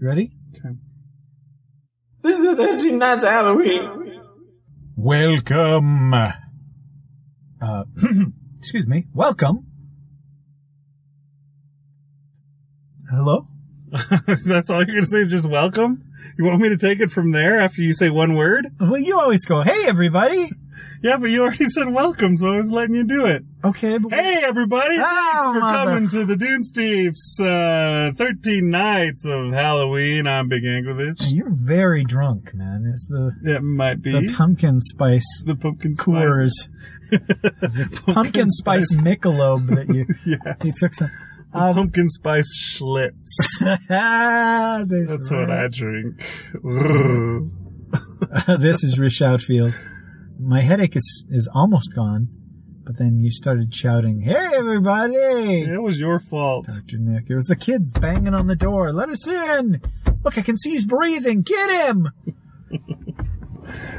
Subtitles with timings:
[0.00, 0.30] You ready?
[2.22, 4.22] This is the 13 nights of Halloween.
[4.96, 6.14] Welcome.
[6.14, 6.32] Uh,
[8.58, 9.08] excuse me.
[9.12, 9.66] Welcome.
[13.10, 13.48] Hello?
[13.90, 16.04] That's all you're going to say is just welcome?
[16.38, 18.68] You want me to take it from there after you say one word?
[18.80, 20.48] Well, you always go, hey, everybody.
[21.02, 23.44] Yeah, but you already said welcome, so I was letting you do it.
[23.64, 24.96] Okay, but Hey, everybody!
[24.98, 30.26] Oh, Thanks for coming to the Dune Steve's uh, 13 Nights of Halloween.
[30.26, 31.18] I'm Big Angovich.
[31.30, 32.88] you're very drunk, man.
[32.92, 36.14] It's the, It might be the pumpkin spice the pumpkin spice.
[36.14, 36.52] Coors.
[38.14, 40.56] pumpkin spice Michelob that you, Yes.
[40.64, 41.10] you took some.
[41.52, 43.60] The Um, pumpkin spice Schlitz.
[43.88, 46.22] That's That's what I drink.
[46.56, 47.50] Ugh.
[48.60, 49.72] this is Rich Outfield.
[50.38, 52.28] My headache is, is almost gone,
[52.84, 55.16] but then you started shouting, hey, everybody!
[55.62, 56.66] it was your fault.
[56.66, 56.98] Dr.
[56.98, 57.24] Nick.
[57.28, 58.92] It was the kids banging on the door.
[58.92, 59.80] Let us in.
[60.24, 61.42] Look, I can see he's breathing.
[61.42, 62.08] Get him.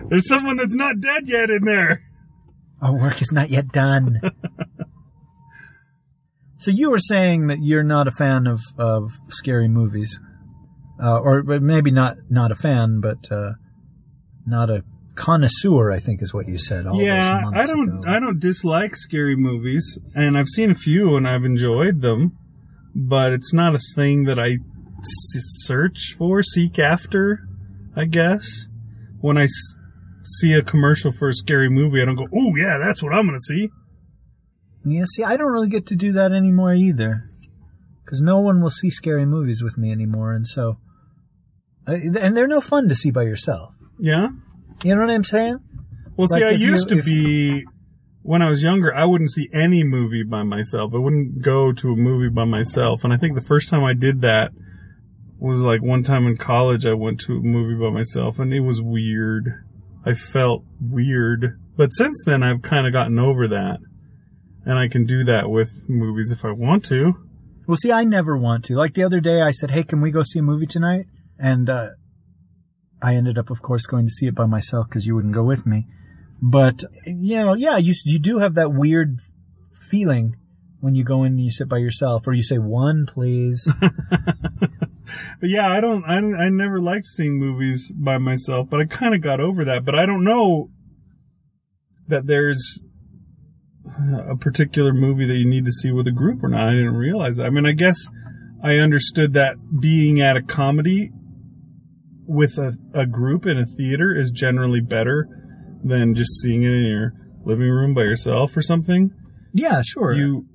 [0.10, 2.04] There's someone that's not dead yet in there.
[2.82, 4.20] Our work is not yet done.
[6.58, 10.20] so you were saying that you're not a fan of, of scary movies,
[11.04, 13.52] uh, or maybe not not a fan, but uh,
[14.46, 14.84] not a
[15.20, 15.92] connoisseur.
[15.92, 16.88] I think is what you said.
[16.88, 18.00] All yeah, I don't.
[18.00, 18.12] ago.
[18.12, 22.32] I don't dislike scary movies, and I've seen a few and I've enjoyed them,
[22.96, 24.52] but it's not a thing that I
[25.00, 27.40] s- search for, seek after.
[27.96, 28.68] I guess
[29.20, 29.76] when I s-
[30.40, 33.26] see a commercial for a scary movie, I don't go, "Oh yeah, that's what I'm
[33.26, 33.70] gonna see."
[34.86, 37.24] Yeah, see, I don't really get to do that anymore either,
[38.06, 40.78] because no one will see scary movies with me anymore, and so,
[41.86, 43.74] and they're no fun to see by yourself.
[44.00, 44.28] Yeah.
[44.84, 45.58] You know what I'm saying?
[46.16, 47.66] Well, see, I if you- used to be
[48.22, 48.94] when I was younger.
[48.94, 50.92] I wouldn't see any movie by myself.
[50.94, 53.04] I wouldn't go to a movie by myself.
[53.04, 54.52] And I think the first time I did that
[55.40, 56.86] was like one time in college.
[56.86, 59.64] I went to a movie by myself, and it was weird.
[60.06, 61.58] I felt weird.
[61.78, 63.80] But since then, I've kind of gotten over that,
[64.66, 67.14] and I can do that with movies if I want to.
[67.68, 68.76] Well, see, I never want to.
[68.76, 71.06] Like the other day, I said, "Hey, can we go see a movie tonight?"
[71.38, 71.90] And uh,
[73.02, 75.44] I ended up, of course, going to see it by myself because you wouldn't go
[75.44, 75.88] with me.
[76.42, 79.20] But you know, yeah, you you do have that weird
[79.90, 80.36] feeling
[80.80, 83.70] when you go in and you sit by yourself, or you say one, please.
[85.40, 88.86] But yeah, I don't, I don't, I never liked seeing movies by myself, but I
[88.86, 89.86] kind of got over that.
[89.86, 90.70] But I don't know
[92.08, 92.84] that there's
[94.28, 96.68] a particular movie that you need to see with a group or not.
[96.68, 97.46] I didn't realize that.
[97.46, 97.98] I mean, I guess
[98.64, 101.12] I understood that being at a comedy
[102.30, 105.28] with a, a group in a theater is generally better
[105.84, 107.14] than just seeing it in your
[107.44, 109.10] living room by yourself or something.
[109.54, 110.14] yeah, sure.
[110.14, 110.46] You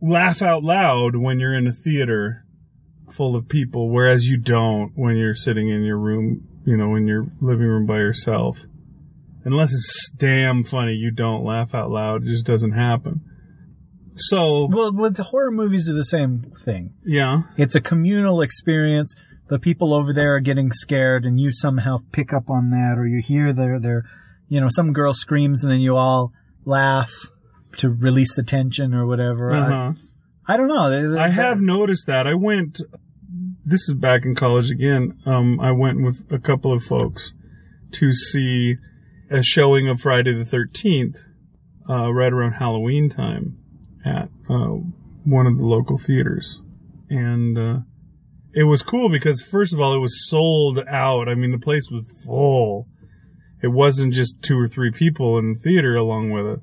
[0.00, 2.44] laugh out loud when you're in a theater
[3.12, 7.08] full of people, whereas you don't when you're sitting in your room, you know, in
[7.08, 8.58] your living room by yourself.
[9.44, 12.22] Unless it's damn funny, you don't laugh out loud.
[12.22, 13.22] It just doesn't happen.
[14.14, 16.94] So, well, with the horror movies are the same thing.
[17.04, 17.42] yeah.
[17.56, 19.14] It's a communal experience.
[19.48, 23.06] The people over there are getting scared, and you somehow pick up on that, or
[23.06, 24.04] you hear their their,
[24.48, 26.32] you know, some girl screams, and then you all
[26.64, 27.12] laugh
[27.78, 29.50] to release the tension or whatever.
[29.54, 29.92] I- Uh-huh.
[30.46, 30.88] I, don't know.
[30.90, 32.26] They- they- I have noticed that.
[32.26, 32.80] I went,
[33.64, 35.14] this is back in college again.
[35.26, 37.32] Um, I went with a couple of folks
[37.92, 38.76] to see
[39.30, 41.16] a showing of Friday the 13th,
[41.88, 43.58] uh, right around Halloween time
[44.04, 44.76] at, uh,
[45.24, 46.62] one of the local theaters.
[47.10, 47.78] And, uh,
[48.52, 51.28] it was cool because first of all, it was sold out.
[51.28, 52.86] I mean, the place was full.
[53.62, 56.60] It wasn't just two or three people in the theater along with it.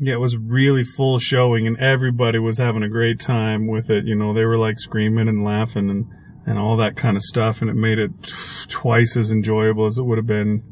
[0.00, 4.04] Yeah, it was really full showing, and everybody was having a great time with it.
[4.06, 6.06] You know, they were like screaming and laughing and
[6.46, 8.32] and all that kind of stuff, and it made it t-
[8.68, 10.62] twice as enjoyable as it would have been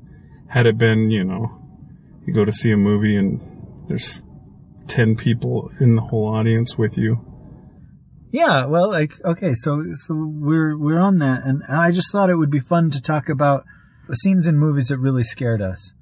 [0.48, 1.50] had it been, you know,
[2.26, 3.40] you go to see a movie and
[3.88, 4.20] there's
[4.86, 7.18] ten people in the whole audience with you.
[8.32, 12.36] Yeah, well, like okay, so so we're we're on that, and I just thought it
[12.36, 13.64] would be fun to talk about
[14.14, 15.92] scenes in movies that really scared us.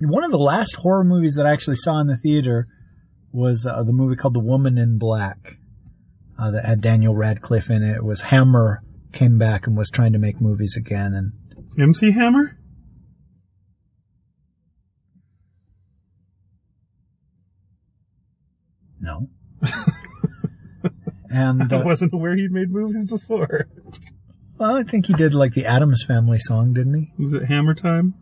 [0.00, 2.68] One of the last horror movies that I actually saw in the theater
[3.32, 5.56] was uh, the movie called The Woman in Black,
[6.38, 7.96] uh, that had Daniel Radcliffe in it.
[7.96, 8.82] It was Hammer
[9.12, 11.32] came back and was trying to make movies again, and
[11.78, 12.56] MC Hammer?
[19.00, 19.28] no.
[21.30, 23.68] and I uh, wasn't aware he'd made movies before.
[24.58, 27.22] well, I think he did like the Addams Family song, didn't he?
[27.22, 28.14] Was it Hammer Time?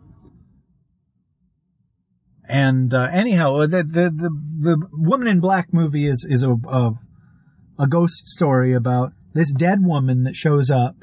[2.47, 4.29] And uh, anyhow, uh, the, the the
[4.59, 6.91] the Woman in Black movie is is a, a
[7.77, 10.95] a ghost story about this dead woman that shows up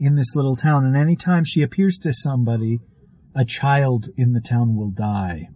[0.00, 2.80] in this little town, and anytime she appears to somebody,
[3.34, 5.48] a child in the town will die.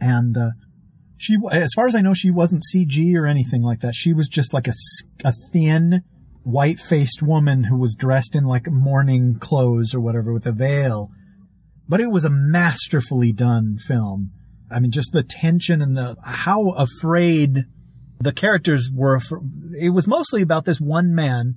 [0.00, 0.50] And uh,
[1.22, 3.94] she, as far as I know, she wasn't CG or anything like that.
[3.94, 4.72] She was just like a,
[5.24, 6.02] a thin,
[6.42, 11.10] white faced woman who was dressed in like mourning clothes or whatever with a veil.
[11.88, 14.32] But it was a masterfully done film.
[14.68, 17.66] I mean, just the tension and the how afraid
[18.20, 19.20] the characters were.
[19.78, 21.54] It was mostly about this one man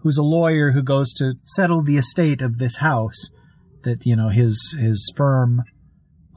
[0.00, 3.28] who's a lawyer who goes to settle the estate of this house
[3.84, 5.62] that you know his his firm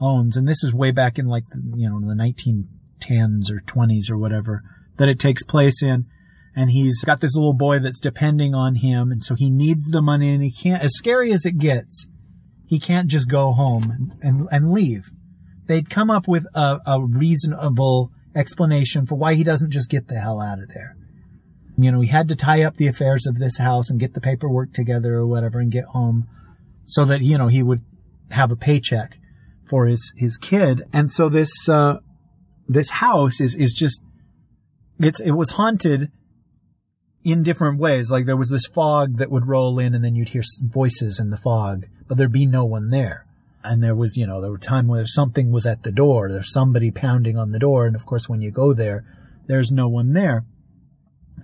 [0.00, 1.44] owns, and this is way back in like
[1.74, 4.62] you know the 1910s or 20s or whatever
[4.96, 6.06] that it takes place in.
[6.56, 10.02] And he's got this little boy that's depending on him, and so he needs the
[10.02, 10.82] money, and he can't.
[10.82, 12.08] As scary as it gets,
[12.66, 15.10] he can't just go home and and, and leave.
[15.66, 20.18] They'd come up with a, a reasonable explanation for why he doesn't just get the
[20.18, 20.96] hell out of there.
[21.78, 24.20] You know, he had to tie up the affairs of this house and get the
[24.20, 26.26] paperwork together or whatever and get home
[26.84, 27.82] so that, you know, he would
[28.30, 29.16] have a paycheck
[29.70, 30.82] for his, his kid.
[30.92, 31.98] And so this, uh,
[32.68, 34.02] this house is, is just,
[34.98, 36.10] it's, it was haunted
[37.24, 38.10] in different ways.
[38.10, 41.30] Like there was this fog that would roll in and then you'd hear voices in
[41.30, 43.26] the fog, but there'd be no one there.
[43.62, 46.30] And there was, you know, there were times where something was at the door.
[46.30, 47.86] There's somebody pounding on the door.
[47.86, 49.04] And of course, when you go there,
[49.46, 50.44] there's no one there.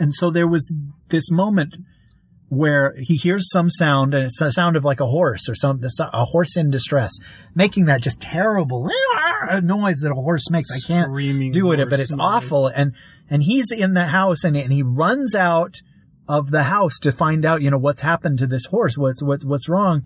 [0.00, 0.72] And so there was
[1.08, 1.76] this moment
[2.48, 5.80] where he hears some sound and it's a sound of like a horse or some
[6.00, 7.12] a horse in distress
[7.54, 8.84] making that just terrible
[9.62, 10.70] noise that a horse makes.
[10.70, 12.20] I can't Screaming do it but it's noise.
[12.22, 12.68] awful.
[12.68, 12.92] And
[13.28, 15.80] and he's in the house and, and he runs out
[16.28, 19.42] of the house to find out you know what's happened to this horse what's what,
[19.42, 20.02] what's wrong.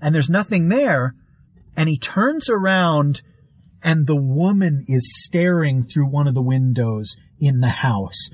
[0.00, 1.14] And there's nothing there.
[1.76, 3.22] And he turns around
[3.82, 8.30] and the woman is staring through one of the windows in the house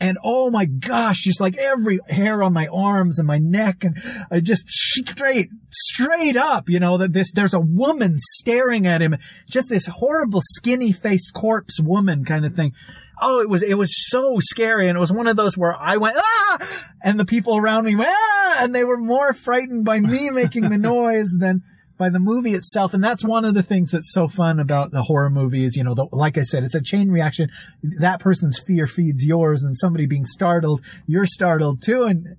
[0.00, 4.00] and oh my gosh, just like every hair on my arms and my neck and
[4.30, 9.16] I just straight, straight up, you know, that this, there's a woman staring at him,
[9.50, 12.72] just this horrible skinny faced corpse woman kind of thing.
[13.20, 14.88] Oh, it was, it was so scary.
[14.88, 16.58] And it was one of those where I went, ah,
[17.02, 20.68] and the people around me went, ah, and they were more frightened by me making
[20.68, 21.62] the noise than,
[21.98, 22.94] by the movie itself.
[22.94, 25.84] And that's one of the things that's so fun about the horror movie is, you
[25.84, 27.50] know, the, like I said, it's a chain reaction.
[27.82, 32.04] That person's fear feeds yours and somebody being startled, you're startled too.
[32.04, 32.36] And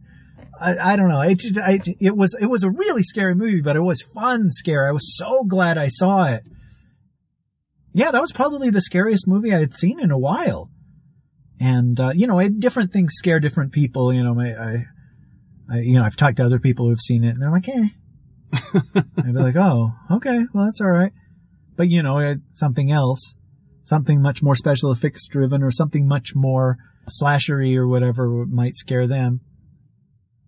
[0.60, 1.22] I, I don't know.
[1.22, 1.42] It,
[2.00, 4.88] it was, it was a really scary movie, but it was fun scary.
[4.88, 6.44] I was so glad I saw it.
[7.94, 10.70] Yeah, that was probably the scariest movie I had seen in a while.
[11.60, 14.14] And, uh, you know, different things scare different people.
[14.14, 14.86] You know, I, I,
[15.72, 17.90] I, you know, I've talked to other people who've seen it and they're like, eh,
[18.54, 21.12] I'd be like, oh, okay, well, that's all right.
[21.76, 23.36] But, you know, something else,
[23.84, 26.78] something much more special effects driven or something much more
[27.10, 29.42] slashery or whatever might scare them.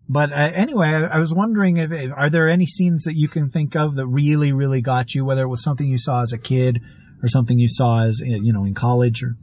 [0.10, 3.30] But uh, anyway, I, I, was wondering if, if, are there any scenes that you
[3.30, 6.34] can think of that really, really got you, whether it was something you saw as
[6.34, 6.82] a kid
[7.24, 9.38] or something you saw as, you know, in college or.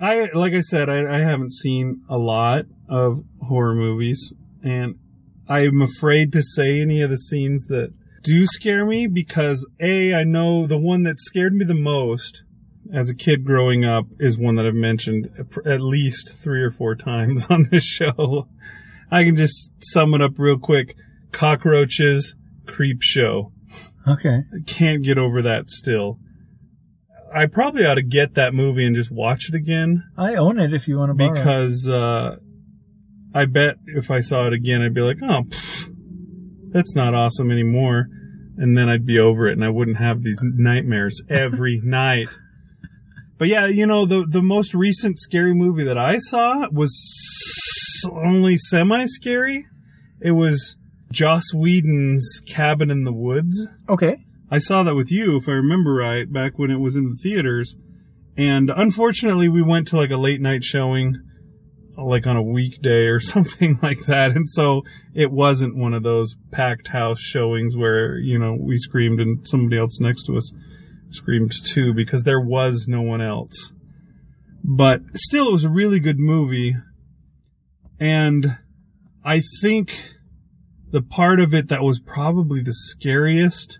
[0.00, 4.32] I, like I said, I, I haven't seen a lot of horror movies
[4.62, 4.96] and
[5.48, 7.92] I'm afraid to say any of the scenes that
[8.22, 12.42] do scare me because A, I know the one that scared me the most
[12.92, 15.28] as a kid growing up is one that I've mentioned
[15.66, 18.48] at least three or four times on this show.
[19.10, 20.96] I can just sum it up real quick.
[21.32, 22.34] Cockroaches,
[22.66, 23.52] Creepshow.
[24.06, 24.40] Okay.
[24.66, 26.18] Can't get over that still.
[27.34, 30.04] I probably ought to get that movie and just watch it again.
[30.16, 32.36] I own it if you want to borrow because, uh,
[33.34, 35.88] I bet if I saw it again, I'd be like, oh, pff,
[36.72, 38.06] that's not awesome anymore.
[38.56, 42.28] And then I'd be over it and I wouldn't have these nightmares every night.
[43.38, 46.94] But yeah, you know, the, the most recent scary movie that I saw was
[48.12, 49.66] only semi scary.
[50.20, 50.76] It was
[51.10, 53.68] Joss Whedon's Cabin in the Woods.
[53.88, 54.18] Okay.
[54.50, 57.16] I saw that with you, if I remember right, back when it was in the
[57.16, 57.74] theaters.
[58.36, 61.16] And unfortunately, we went to like a late night showing
[61.96, 64.32] like on a weekday or something like that.
[64.34, 64.82] And so
[65.14, 69.78] it wasn't one of those packed house showings where, you know, we screamed and somebody
[69.78, 70.50] else next to us
[71.10, 73.72] screamed too because there was no one else.
[74.64, 76.74] But still, it was a really good movie.
[78.00, 78.58] And
[79.24, 80.00] I think
[80.90, 83.78] the part of it that was probably the scariest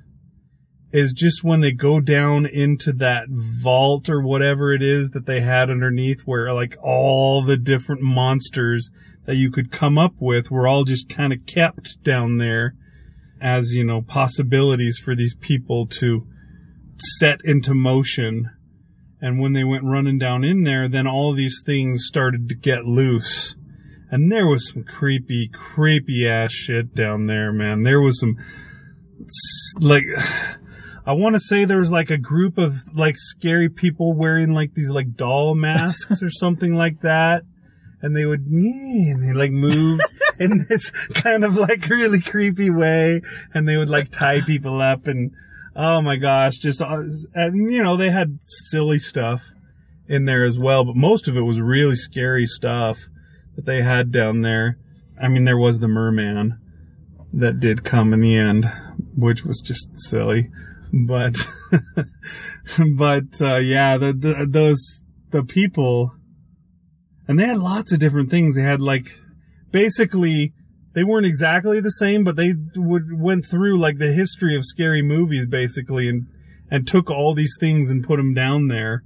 [0.94, 5.40] is just when they go down into that vault or whatever it is that they
[5.40, 8.90] had underneath where like all the different monsters
[9.26, 12.76] that you could come up with were all just kind of kept down there
[13.42, 16.28] as, you know, possibilities for these people to
[17.18, 18.48] set into motion.
[19.20, 22.84] And when they went running down in there, then all these things started to get
[22.84, 23.56] loose.
[24.12, 27.82] And there was some creepy, creepy ass shit down there, man.
[27.82, 28.36] There was some,
[29.80, 30.04] like,
[31.06, 34.74] I want to say there was like a group of like scary people wearing like
[34.74, 37.42] these like doll masks or something like that.
[38.00, 40.00] And they would, yeah, and they like move
[40.38, 43.20] in this kind of like really creepy way.
[43.52, 45.32] And they would like tie people up and,
[45.76, 47.02] oh my gosh, just, uh,
[47.34, 49.42] and you know, they had silly stuff
[50.08, 52.98] in there as well, but most of it was really scary stuff
[53.56, 54.78] that they had down there.
[55.22, 56.58] I mean, there was the merman
[57.32, 58.70] that did come in the end,
[59.16, 60.50] which was just silly,
[60.94, 61.34] but,
[62.96, 66.12] but, uh, yeah, the, the, those, the people,
[67.26, 68.54] and they had lots of different things.
[68.54, 69.06] They had like,
[69.72, 70.52] basically,
[70.94, 75.02] they weren't exactly the same, but they would, went through like the history of scary
[75.02, 76.28] movies basically and,
[76.70, 79.02] and took all these things and put them down there.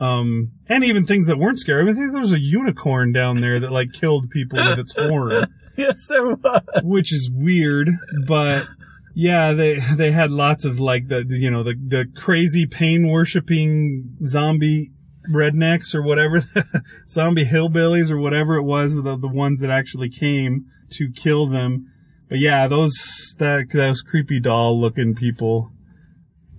[0.00, 1.82] Um, and even things that weren't scary.
[1.82, 4.78] I, mean, I think there was a unicorn down there that like killed people with
[4.78, 6.62] its horn, yes, there was.
[6.82, 7.90] which is weird,
[8.26, 8.66] but
[9.14, 14.16] yeah, they, they had lots of like the, you know, the, the crazy pain worshipping
[14.24, 14.92] zombie
[15.30, 16.44] rednecks or whatever,
[17.08, 21.86] zombie hillbillies or whatever it was, the, the ones that actually came to kill them.
[22.28, 22.94] But yeah, those,
[23.38, 25.70] that, those creepy doll looking people,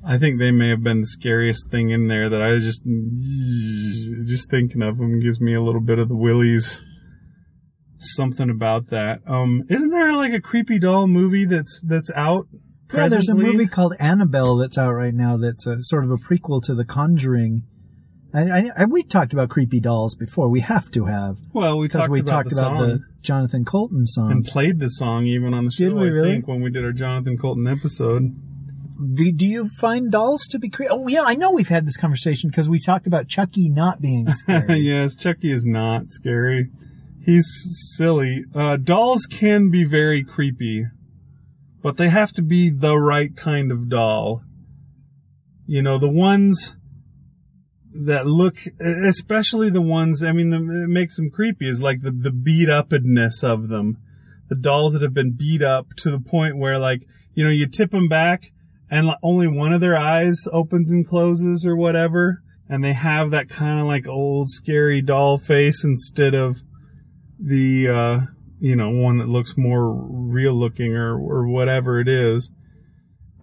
[0.05, 2.81] I think they may have been the scariest thing in there that I just,
[4.27, 6.81] just thinking of them gives me a little bit of the willies.
[8.03, 9.19] Something about that.
[9.27, 12.47] Um, isn't there like a creepy doll movie that's, that's out?
[12.93, 16.17] Yeah, there's a movie called Annabelle that's out right now that's a, sort of a
[16.17, 17.63] prequel to The Conjuring.
[18.33, 20.49] I, I, I, we talked about creepy dolls before.
[20.49, 23.65] We have to have Well, we because talked we about talked the about the Jonathan
[23.65, 24.31] Coulton song.
[24.31, 25.85] and played the song even on the show.
[25.85, 26.31] Did we I really?
[26.31, 28.33] think when we did our Jonathan Coulton episode.
[29.15, 30.91] Do, do you find dolls to be creepy?
[30.91, 34.31] Oh yeah, I know we've had this conversation because we talked about Chucky not being
[34.33, 34.79] scary.
[34.79, 36.69] yes, Chucky is not scary.
[37.23, 37.47] He's
[37.95, 38.43] silly.
[38.55, 40.85] Uh, dolls can be very creepy,
[41.83, 44.41] but they have to be the right kind of doll.
[45.67, 46.73] You know, the ones
[47.93, 48.55] that look,
[49.07, 52.69] especially the ones, I mean, the, it makes them creepy is like the, the beat
[52.69, 53.97] upness of them.
[54.49, 57.01] The dolls that have been beat up to the point where like,
[57.33, 58.51] you know, you tip them back
[58.89, 62.41] and only one of their eyes opens and closes or whatever.
[62.67, 66.57] And they have that kind of like old scary doll face instead of
[67.43, 68.25] the, uh,
[68.59, 72.49] you know, one that looks more real looking or, or whatever it is.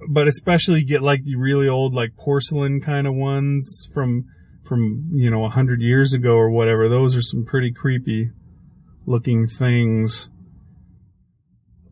[0.09, 4.25] But especially get like the really old, like porcelain kind of ones from,
[4.69, 6.89] from, you know, a hundred years ago or whatever.
[6.89, 8.31] Those are some pretty creepy
[9.07, 10.29] looking things.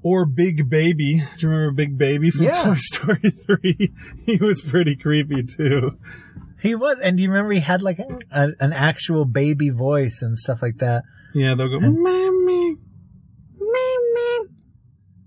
[0.02, 1.16] Or Big Baby.
[1.16, 2.62] Do you remember Big Baby from Yeah.
[2.64, 3.92] Toy Story 3?
[4.24, 5.98] he was pretty creepy too.
[6.62, 10.22] he was, and do you remember he had like a, a, an actual baby voice
[10.22, 11.02] and stuff like that?
[11.36, 12.76] Yeah, they'll go, Mommy.
[13.58, 14.50] Mommy.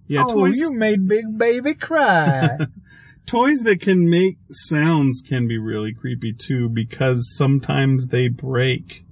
[0.07, 2.57] Yeah, oh, toys, you made Big Baby cry.
[3.27, 9.03] toys that can make sounds can be really creepy too because sometimes they break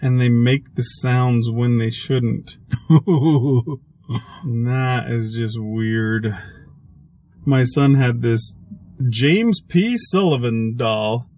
[0.00, 2.56] and they make the sounds when they shouldn't.
[4.44, 6.36] That is just weird.
[7.46, 8.54] My son had this
[9.08, 9.96] James P.
[9.96, 11.30] Sullivan doll.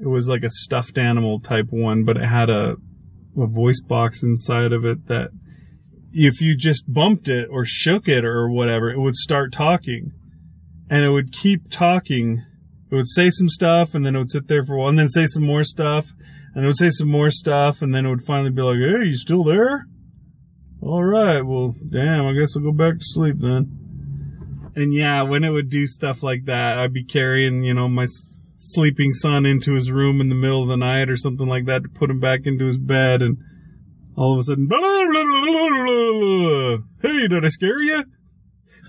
[0.00, 2.76] It was like a stuffed animal type one, but it had a,
[3.36, 5.30] a voice box inside of it that
[6.12, 10.12] if you just bumped it or shook it or whatever, it would start talking.
[10.88, 12.42] And it would keep talking.
[12.90, 14.98] It would say some stuff and then it would sit there for a while and
[14.98, 16.06] then say some more stuff
[16.54, 19.08] and it would say some more stuff and then it would finally be like, Hey,
[19.08, 19.86] you still there?
[20.82, 21.42] All right.
[21.42, 24.72] Well, damn, I guess I'll go back to sleep then.
[24.74, 28.06] And yeah, when it would do stuff like that, I'd be carrying, you know, my
[28.60, 31.82] sleeping son into his room in the middle of the night or something like that
[31.82, 33.38] to put him back into his bed and
[34.16, 38.04] all of a sudden, blah, blah, blah, hey, did I scare you?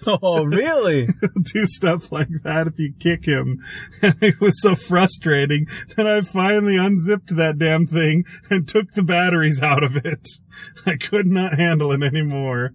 [0.06, 1.08] oh, really?
[1.08, 3.64] do stuff like that if you kick him.
[4.02, 9.04] And it was so frustrating that I finally unzipped that damn thing and took the
[9.04, 10.28] batteries out of it.
[10.86, 12.72] I could not handle it anymore.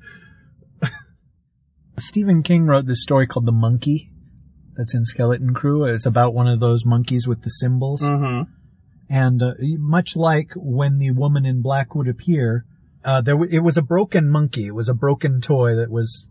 [1.99, 4.13] Stephen King wrote this story called The Monkey
[4.77, 5.85] that's in Skeleton Crew.
[5.85, 8.03] It's about one of those monkeys with the cymbals.
[8.03, 8.45] Huh.
[9.09, 12.65] And uh, much like when the woman in black would appear,
[13.05, 14.67] uh, there w- it was a broken monkey.
[14.67, 16.29] It was a broken toy that was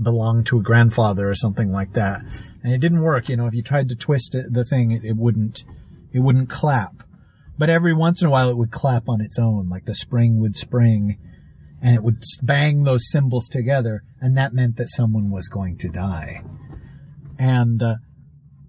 [0.00, 2.22] belonged to a grandfather or something like that,
[2.62, 3.28] and it didn't work.
[3.28, 5.64] You know, if you tried to twist it, the thing, it, it wouldn't,
[6.12, 7.02] it wouldn't clap.
[7.58, 10.40] But every once in a while, it would clap on its own, like the spring
[10.40, 11.18] would spring,
[11.82, 15.88] and it would bang those cymbals together, and that meant that someone was going to
[15.88, 16.42] die.
[17.38, 17.94] And uh,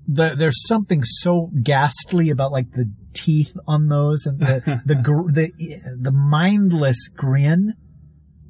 [0.08, 5.32] the, there's something so ghastly about like the teeth on those and the the gr-
[5.32, 5.52] the
[6.00, 7.74] the mindless grin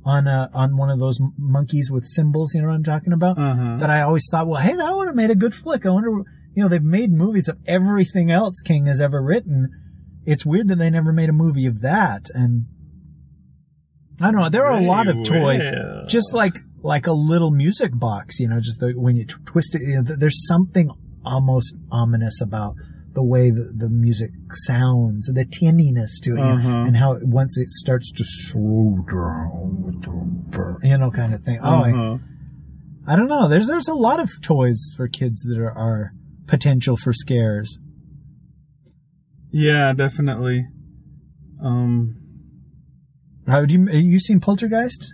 [0.03, 2.53] on a, on one of those monkeys with cymbals.
[2.53, 3.39] You know what I'm talking about?
[3.39, 3.77] Uh-huh.
[3.79, 5.85] That I always thought, well, hey, that would have made a good flick.
[5.85, 6.09] I wonder,
[6.53, 9.69] you know, they've made movies of everything else King has ever written.
[10.25, 12.27] It's weird that they never made a movie of that.
[12.33, 12.65] And
[14.21, 14.49] I don't know.
[14.49, 16.05] There are a lot of toy, Well.
[16.07, 18.39] just like like a little music box.
[18.39, 20.89] You know, just the, when you t- twist it, you know, th- there's something
[21.25, 22.75] almost ominous about
[23.13, 26.77] the way the, the music sounds, the tinniness to it, you know, Uh-huh.
[26.87, 30.11] and how it, once it starts to slow down with the
[30.57, 31.59] burr, you know, kind of thing.
[31.63, 32.17] Oh, I, Uh-huh.
[33.07, 33.47] I don't know.
[33.47, 36.11] There's there's a lot of toys for kids that are, are
[36.47, 37.77] potential for scares.
[39.51, 40.65] Yeah, definitely.
[41.63, 42.17] Um,
[43.47, 45.13] Have you have you seen Poltergeist?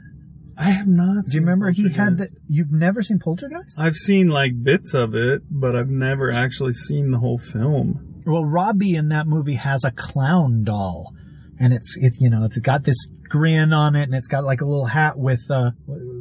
[0.58, 1.26] I have not.
[1.26, 2.30] Do you remember he had that?
[2.48, 3.80] You've never seen Poltergeist?
[3.80, 8.22] I've seen like bits of it, but I've never actually seen the whole film.
[8.26, 11.14] Well, Robbie in that movie has a clown doll,
[11.60, 14.62] and it's it's you know it's got this grin on it, and it's got like
[14.62, 15.72] a little hat with uh,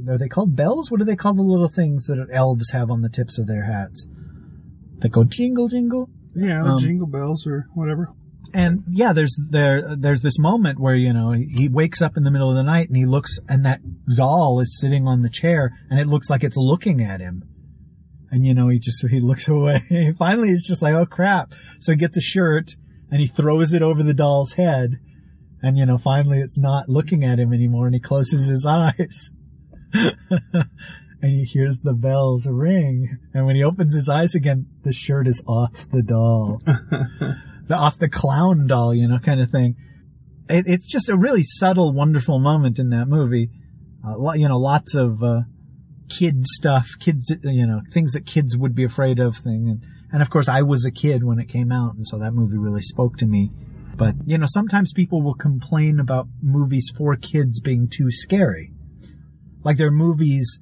[0.09, 0.91] are they called bells?
[0.91, 3.65] What do they call the little things that elves have on the tips of their
[3.65, 4.07] hats?
[4.99, 6.09] That go jingle jingle.
[6.35, 8.11] Yeah, the Um, jingle bells or whatever.
[8.53, 12.31] And yeah, there's there there's this moment where you know he wakes up in the
[12.31, 13.81] middle of the night and he looks and that
[14.17, 17.45] doll is sitting on the chair and it looks like it's looking at him.
[18.33, 20.15] And you know he just he looks away.
[20.19, 21.53] Finally, he's just like, oh crap!
[21.81, 22.73] So he gets a shirt
[23.11, 24.99] and he throws it over the doll's head.
[25.63, 29.31] And you know, finally, it's not looking at him anymore, and he closes his eyes.
[29.93, 30.69] and
[31.23, 33.19] he hears the bells ring.
[33.35, 36.63] And when he opens his eyes again, the shirt is off the doll
[37.71, 39.77] the off the clown doll, you know, kind of thing.
[40.49, 43.49] It, it's just a really subtle, wonderful moment in that movie.
[44.05, 45.43] Uh, you know, lots of uh,
[46.09, 49.37] kid stuff, kids, you know, things that kids would be afraid of.
[49.37, 52.19] Thing, and and of course, I was a kid when it came out, and so
[52.19, 53.53] that movie really spoke to me.
[53.95, 58.73] But you know, sometimes people will complain about movies for kids being too scary.
[59.63, 60.59] Like there are movies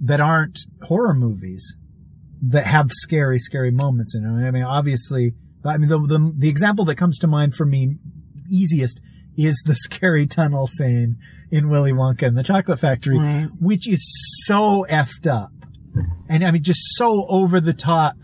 [0.00, 1.76] that aren't horror movies
[2.42, 4.44] that have scary, scary moments in them.
[4.44, 7.96] I mean, obviously, I mean, the, the, the example that comes to mind for me
[8.50, 9.00] easiest
[9.36, 11.16] is the scary tunnel scene
[11.50, 13.48] in Willy Wonka and the Chocolate Factory, Right.
[13.60, 14.02] which is
[14.46, 15.50] so effed up.
[16.28, 18.16] And I mean, just so over the top.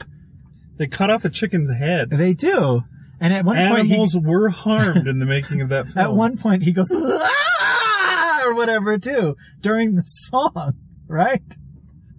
[0.78, 2.10] They cut off a chicken's head.
[2.10, 2.82] They do.
[3.20, 5.98] And at one point, he, Animals were harmed in the making of that film.
[5.98, 10.74] at one point he goes, "Ah!" or whatever too, during the song,
[11.08, 11.42] right?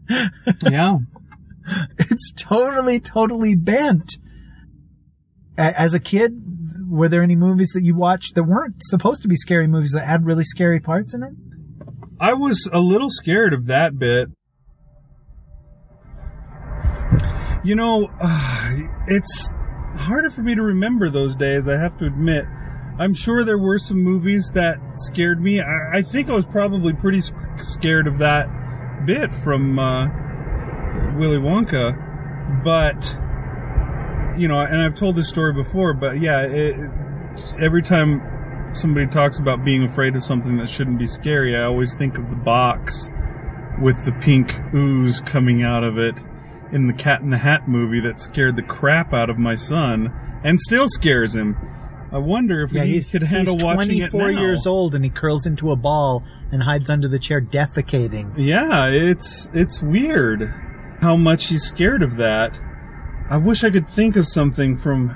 [0.09, 0.97] yeah.
[1.99, 4.17] it's totally, totally bent.
[5.57, 6.39] As a kid,
[6.87, 10.05] were there any movies that you watched that weren't supposed to be scary movies that
[10.05, 11.33] had really scary parts in it?
[12.19, 14.29] I was a little scared of that bit.
[17.63, 18.69] You know, uh,
[19.07, 19.51] it's
[19.97, 22.45] harder for me to remember those days, I have to admit.
[22.99, 25.59] I'm sure there were some movies that scared me.
[25.59, 27.21] I, I think I was probably pretty
[27.57, 28.47] scared of that
[29.05, 30.05] bit from uh,
[31.17, 33.15] Willy Wonka, but
[34.37, 36.75] you know, and I've told this story before, but yeah, it,
[37.61, 38.21] every time
[38.73, 42.29] somebody talks about being afraid of something that shouldn't be scary, I always think of
[42.29, 43.09] the box
[43.81, 46.15] with the pink ooze coming out of it
[46.71, 50.11] in the Cat in the Hat movie that scared the crap out of my son
[50.43, 51.55] and still scares him.
[52.11, 54.39] I wonder if yeah, he could handle he's watching 24 it now.
[54.39, 58.33] years old and he curls into a ball and hides under the chair defecating.
[58.37, 60.53] Yeah, it's it's weird
[61.01, 62.57] how much he's scared of that.
[63.29, 65.15] I wish I could think of something from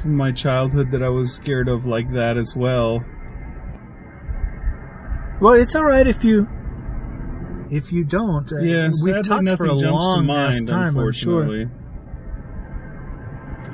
[0.00, 3.04] from my childhood that I was scared of like that as well.
[5.40, 6.46] Well, it's all right if you
[7.70, 8.50] if you don't.
[8.52, 11.42] Uh, Yeah, we've talked for a jumps long mind, time, I'm sure.
[11.42, 11.66] unfortunately.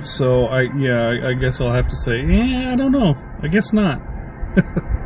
[0.00, 3.14] So I yeah, I, I guess I'll have to say, yeah, I don't know.
[3.42, 4.00] I guess not.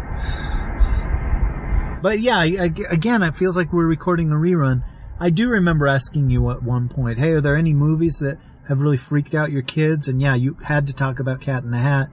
[2.02, 4.82] But yeah, I, I, again, it feels like we're recording a rerun.
[5.22, 8.80] I do remember asking you at one point, "Hey, are there any movies that have
[8.80, 11.78] really freaked out your kids?" And yeah, you had to talk about Cat in the
[11.78, 12.08] Hat.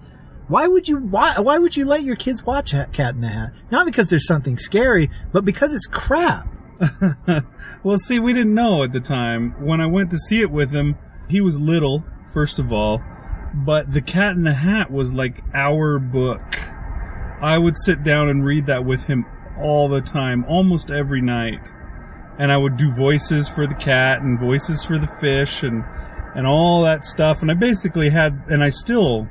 [0.48, 3.54] Why would you why, why would you let your kids watch Cat in the Hat?
[3.72, 6.48] Not because there's something scary, but because it's crap.
[7.84, 9.56] well, see, we didn't know at the time.
[9.66, 10.96] When I went to see it with him,
[11.30, 13.02] he was little, first of all,
[13.56, 16.60] but The Cat in the Hat was like our book.
[17.42, 19.26] I would sit down and read that with him
[19.60, 21.60] all the time, almost every night.
[22.40, 25.84] And I would do voices for the cat and voices for the fish and
[26.36, 27.42] and all that stuff.
[27.42, 29.28] And I basically had, and I still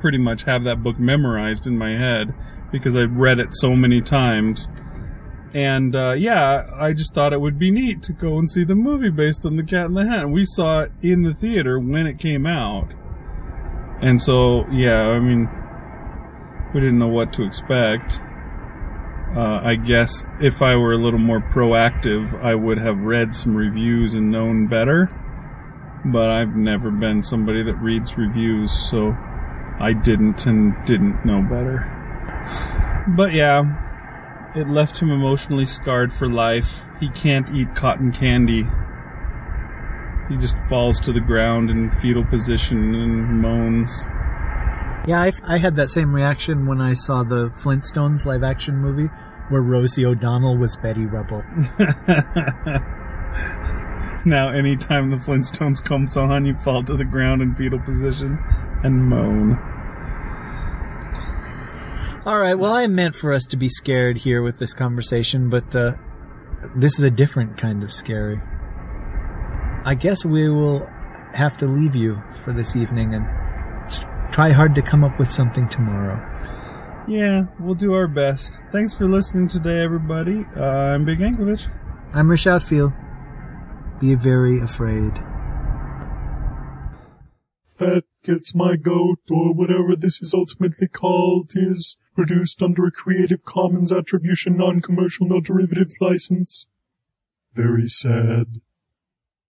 [0.00, 2.34] pretty much have that book memorized in my head
[2.72, 4.68] because I've read it so many times.
[5.52, 8.74] And uh, yeah, I just thought it would be neat to go and see the
[8.74, 10.24] movie based on The Cat in the Hat.
[10.24, 12.88] And we saw it in the theater when it came out.
[14.02, 15.48] And so, yeah, I mean,
[16.72, 18.18] we didn't know what to expect.
[19.34, 23.54] Uh, I guess if I were a little more proactive, I would have read some
[23.54, 25.08] reviews and known better.
[26.04, 29.14] But I've never been somebody that reads reviews, so
[29.78, 31.86] I didn't and didn't know better.
[33.16, 33.62] But yeah,
[34.56, 36.68] it left him emotionally scarred for life.
[36.98, 38.66] He can't eat cotton candy.
[40.28, 44.06] He just falls to the ground in fetal position and moans.
[45.06, 49.08] Yeah, I, I had that same reaction when I saw the Flintstones live action movie
[49.48, 51.42] where Rosie O'Donnell was Betty Rubble.
[54.24, 58.38] now, anytime the Flintstones comes on, you fall to the ground in fetal position
[58.84, 59.58] and moan.
[62.26, 65.74] All right, well, I meant for us to be scared here with this conversation, but
[65.74, 65.92] uh,
[66.76, 68.40] this is a different kind of scary.
[69.84, 70.86] I guess we will
[71.32, 73.26] have to leave you for this evening and
[74.30, 76.18] try hard to come up with something tomorrow.
[77.08, 78.52] Yeah, we'll do our best.
[78.72, 80.44] Thanks for listening today, everybody.
[80.56, 81.62] Uh, I'm Big Ankovich.
[82.12, 82.92] I'm Rashad Field.
[84.00, 85.14] Be very afraid.
[87.78, 93.42] Pet Gets My Goat, or whatever this is ultimately called, is produced under a Creative
[93.44, 96.66] Commons Attribution Non-Commercial No Derivatives license.
[97.54, 98.60] Very sad.